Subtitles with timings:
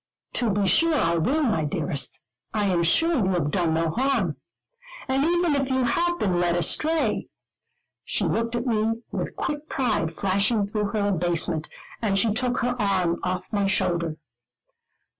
[0.33, 2.23] "To be sure I will, my dearest.
[2.55, 4.37] I am sure, you have done no harm.
[5.07, 7.27] And even if you have been led astray"
[8.03, 11.69] She looked at me with quick pride flashing through her abasement,
[12.01, 14.17] and she took her arm off my shoulder.